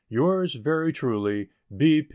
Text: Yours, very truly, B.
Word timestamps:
Yours, 0.09 0.55
very 0.55 0.91
truly, 0.91 1.49
B. 1.77 2.07